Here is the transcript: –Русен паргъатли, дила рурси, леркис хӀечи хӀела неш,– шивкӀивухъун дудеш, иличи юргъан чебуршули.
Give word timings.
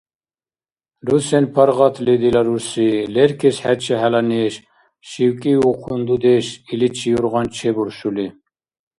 –Русен 1.07 1.45
паргъатли, 1.55 2.13
дила 2.21 2.41
рурси, 2.47 2.87
леркис 3.13 3.57
хӀечи 3.63 3.95
хӀела 3.99 4.21
неш,– 4.29 4.53
шивкӀивухъун 5.09 6.01
дудеш, 6.07 6.45
иличи 6.73 7.07
юргъан 7.17 7.47
чебуршули. 7.55 8.27